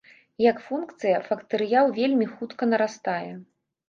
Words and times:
Як 0.43 0.61
функцыя, 0.69 1.19
фактарыял 1.27 1.87
вельмі 1.99 2.27
хутка 2.31 2.63
нарастае. 2.71 3.27